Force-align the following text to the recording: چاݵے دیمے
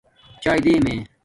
چاݵے 0.43 0.59
دیمے 0.65 0.95